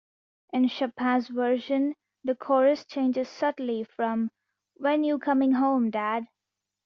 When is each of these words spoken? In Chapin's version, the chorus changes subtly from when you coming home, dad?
In 0.51 0.67
Chapin's 0.67 1.27
version, 1.27 1.93
the 2.23 2.33
chorus 2.33 2.85
changes 2.85 3.29
subtly 3.29 3.83
from 3.83 4.31
when 4.77 5.03
you 5.03 5.19
coming 5.19 5.51
home, 5.51 5.91
dad? 5.91 6.25